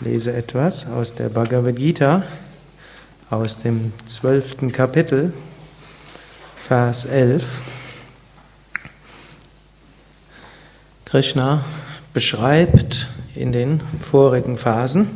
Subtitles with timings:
[0.00, 2.22] Ich lese etwas aus der Bhagavad Gita,
[3.28, 5.34] aus dem zwölften Kapitel,
[6.56, 7.60] Vers 11.
[11.04, 11.62] Krishna
[12.14, 15.06] beschreibt in den vorigen Phasen,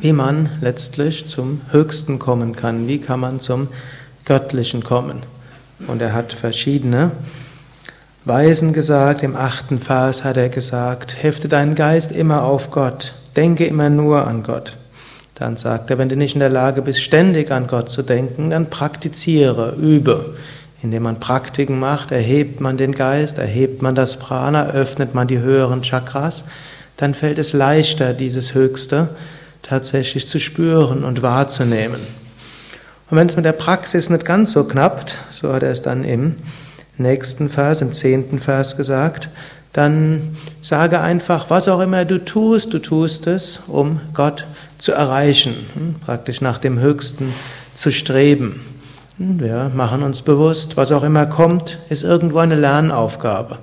[0.00, 3.66] wie man letztlich zum Höchsten kommen kann, wie kann man zum
[4.24, 5.24] Göttlichen kommen.
[5.88, 7.10] Und er hat verschiedene
[8.24, 13.66] Weisen gesagt, im achten Vers hat er gesagt, hefte deinen Geist immer auf Gott, denke
[13.66, 14.76] immer nur an Gott.
[15.34, 18.50] Dann sagt er, wenn du nicht in der Lage bist, ständig an Gott zu denken,
[18.50, 20.36] dann praktiziere, übe.
[20.82, 25.38] Indem man Praktiken macht, erhebt man den Geist, erhebt man das Prana, öffnet man die
[25.38, 26.44] höheren Chakras,
[26.96, 29.08] dann fällt es leichter, dieses Höchste
[29.62, 32.00] tatsächlich zu spüren und wahrzunehmen.
[33.10, 36.04] Und wenn es mit der Praxis nicht ganz so knappt, so hat er es dann
[36.04, 36.36] im
[36.96, 39.28] nächsten Vers, im zehnten Vers gesagt,
[39.76, 44.46] dann sage einfach, was auch immer du tust, du tust es, um Gott
[44.78, 47.34] zu erreichen, hm, praktisch nach dem Höchsten
[47.74, 48.60] zu streben.
[49.18, 53.58] Hm, wir machen uns bewusst, was auch immer kommt, ist irgendwo eine Lernaufgabe.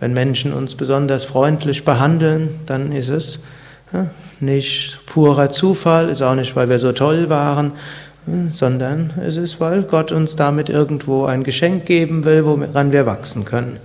[0.00, 3.40] Wenn Menschen uns besonders freundlich behandeln, dann ist es
[4.38, 7.72] nicht purer Zufall, ist auch nicht, weil wir so toll waren,
[8.50, 13.44] sondern es ist, weil Gott uns damit irgendwo ein Geschenk geben will, woran wir wachsen
[13.44, 13.78] können.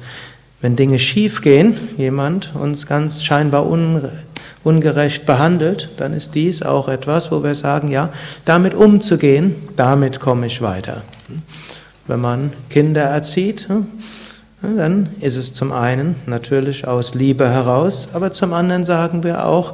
[0.64, 3.67] Wenn Dinge schief gehen, jemand uns ganz scheinbar
[4.64, 8.14] ungerecht behandelt, dann ist dies auch etwas, wo wir sagen, ja,
[8.45, 11.02] damit umzugehen, damit komme ich weiter.
[12.08, 13.67] Wenn man Kinder erzieht,
[14.61, 19.73] dann ist es zum einen natürlich aus Liebe heraus, aber zum anderen sagen wir auch,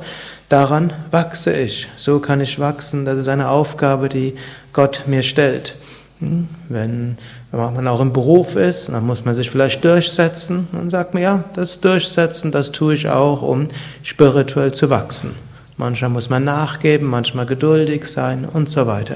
[0.50, 1.88] daran wachse ich.
[1.98, 3.06] So kann ich wachsen.
[3.06, 4.34] Das ist eine Aufgabe, die
[4.74, 5.76] Gott mir stellt.
[6.20, 6.48] Hm?
[6.68, 7.18] Wenn,
[7.52, 10.68] man auch im Beruf ist, dann muss man sich vielleicht durchsetzen.
[10.72, 13.68] Dann sagt man, ja, das Durchsetzen, das tue ich auch, um
[14.04, 15.32] spirituell zu wachsen.
[15.78, 19.16] Manchmal muss man nachgeben, manchmal geduldig sein und so weiter.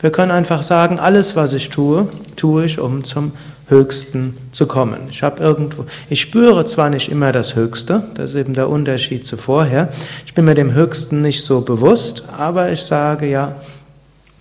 [0.00, 3.32] Wir können einfach sagen, alles, was ich tue, tue ich, um zum
[3.66, 5.08] Höchsten zu kommen.
[5.10, 9.26] Ich habe irgendwo, ich spüre zwar nicht immer das Höchste, das ist eben der Unterschied
[9.26, 9.88] zu vorher.
[10.26, 13.56] Ich bin mir dem Höchsten nicht so bewusst, aber ich sage ja,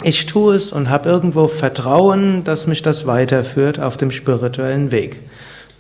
[0.04, 5.20] ich tue es und habe irgendwo Vertrauen, dass mich das weiterführt auf dem spirituellen Weg.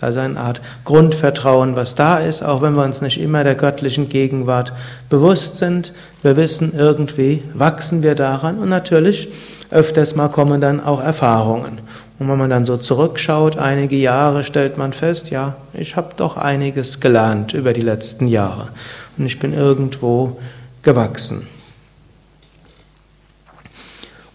[0.03, 4.09] Also eine Art Grundvertrauen, was da ist, auch wenn wir uns nicht immer der göttlichen
[4.09, 4.73] Gegenwart
[5.09, 5.93] bewusst sind.
[6.21, 9.29] Wir wissen, irgendwie wachsen wir daran und natürlich
[9.71, 11.79] öfters mal kommen dann auch Erfahrungen.
[12.19, 16.35] Und wenn man dann so zurückschaut, einige Jahre, stellt man fest, ja, ich habe doch
[16.37, 18.69] einiges gelernt über die letzten Jahre.
[19.17, 20.37] Und ich bin irgendwo
[20.83, 21.47] gewachsen.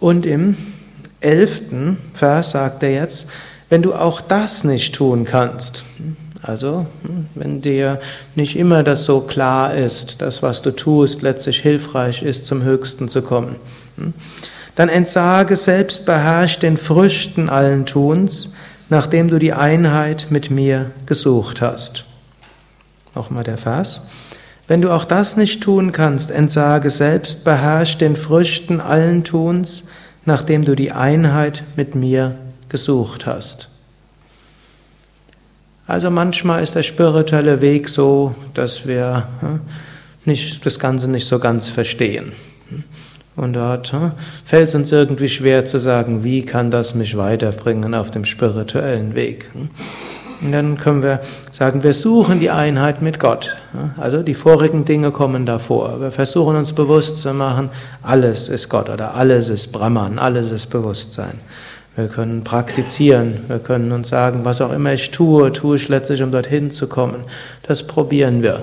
[0.01, 0.57] Und im
[1.21, 3.29] elften Vers sagt er jetzt,
[3.69, 5.85] wenn du auch das nicht tun kannst,
[6.43, 6.87] also
[7.35, 8.01] wenn dir
[8.35, 13.09] nicht immer das so klar ist, das, was du tust, letztlich hilfreich ist, zum Höchsten
[13.09, 13.57] zu kommen,
[14.77, 18.53] dann entsage selbstbeherrscht den Früchten allen Tuns,
[18.89, 22.05] nachdem du die Einheit mit mir gesucht hast.
[23.15, 24.01] Nochmal der Vers.
[24.69, 29.85] Wenn du auch das nicht tun kannst, entsage selbstbeherrscht den Früchten allen Tuns,
[30.27, 32.37] nachdem du die Einheit mit mir
[32.69, 33.71] gesucht hast.
[35.87, 39.61] Also manchmal ist der spirituelle Weg so, dass wir hm,
[40.27, 42.33] nicht, das Ganze nicht so ganz verstehen.
[43.37, 44.13] Und dort hm,
[44.45, 49.15] fällt es uns irgendwie schwer zu sagen, wie kann das mich weiterbringen auf dem spirituellen
[49.15, 49.51] Weg.
[50.41, 53.57] Und dann können wir sagen, wir suchen die Einheit mit Gott.
[53.97, 56.01] Also die vorigen Dinge kommen davor.
[56.01, 57.71] Wir versuchen uns bewusst zu machen,
[58.03, 61.41] alles ist Gott oder alles ist Brahman, alles ist Bewusstsein.
[61.97, 66.23] Wir können praktizieren, wir können uns sagen, was auch immer ich tue, tue ich letztlich,
[66.23, 67.25] um dorthin zu kommen.
[67.65, 68.63] Das probieren wir.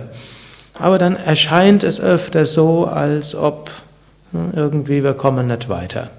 [0.80, 3.69] Aber dann erscheint es öfter so, als ob
[4.56, 6.09] irgendwie wir kommen nicht weiter.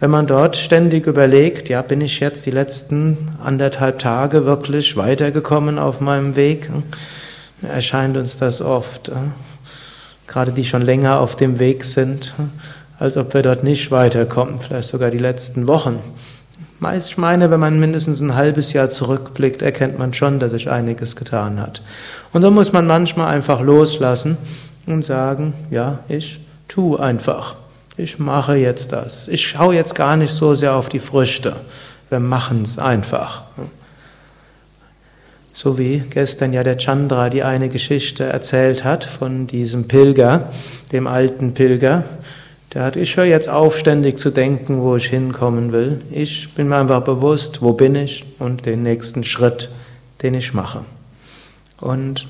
[0.00, 5.78] Wenn man dort ständig überlegt, ja, bin ich jetzt die letzten anderthalb Tage wirklich weitergekommen
[5.78, 6.70] auf meinem Weg,
[7.62, 9.32] erscheint uns das oft, hm,
[10.28, 12.34] gerade die schon länger auf dem Weg sind,
[13.00, 15.98] als ob wir dort nicht weiterkommen, vielleicht sogar die letzten Wochen.
[16.96, 21.16] Ich meine, wenn man mindestens ein halbes Jahr zurückblickt, erkennt man schon, dass sich einiges
[21.16, 21.82] getan hat.
[22.32, 24.36] Und so muss man manchmal einfach loslassen
[24.86, 26.38] und sagen, ja, ich
[26.68, 27.56] tu einfach.
[27.96, 29.26] Ich mache jetzt das.
[29.28, 31.56] Ich schaue jetzt gar nicht so sehr auf die Früchte.
[32.10, 33.42] Wir machen es einfach.
[35.52, 40.52] So wie gestern ja der Chandra die eine Geschichte erzählt hat von diesem Pilger,
[40.92, 42.04] dem alten Pilger,
[42.74, 46.02] der hat, ich höre jetzt auf, ständig zu denken, wo ich hinkommen will.
[46.10, 49.70] Ich bin mir einfach bewusst, wo bin ich und den nächsten Schritt,
[50.22, 50.84] den ich mache.
[51.80, 52.28] Und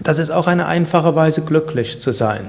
[0.00, 2.48] das ist auch eine einfache Weise, glücklich zu sein.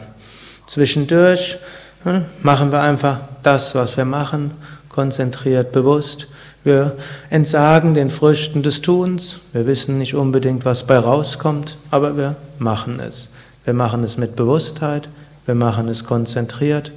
[0.68, 1.58] Zwischendurch
[2.04, 4.52] hm, machen wir einfach das, was wir machen,
[4.90, 6.28] konzentriert, bewusst.
[6.64, 6.96] Wir
[7.30, 9.38] entsagen den Früchten des Tuns.
[9.52, 13.30] Wir wissen nicht unbedingt, was bei rauskommt, aber wir machen es.
[13.66, 15.10] Wir machen es mit Bewusstheit,
[15.46, 16.92] wir machen es konzentriert,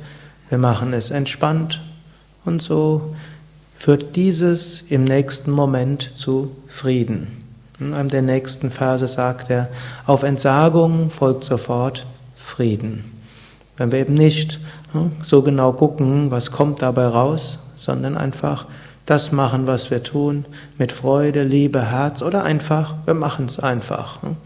[0.48, 1.80] wir machen es entspannt
[2.44, 3.14] und so
[3.76, 7.44] führt dieses im nächsten Moment zu Frieden.
[7.78, 9.68] In einem der nächsten Verse sagt er,
[10.06, 13.15] auf Entsagung folgt sofort Frieden.
[13.76, 14.58] Wenn wir eben nicht
[14.92, 18.66] hm, so genau gucken, was kommt dabei raus, sondern einfach
[19.04, 20.44] das machen, was wir tun,
[20.78, 24.22] mit Freude, Liebe, Herz oder einfach, wir machen es einfach.
[24.22, 24.36] Hm.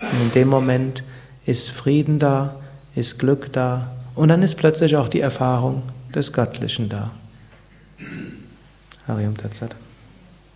[0.00, 1.02] Und in dem Moment
[1.44, 2.54] ist Frieden da,
[2.94, 5.82] ist Glück da und dann ist plötzlich auch die Erfahrung
[6.14, 7.10] des Göttlichen da.
[9.06, 9.74] Harium Tatsat.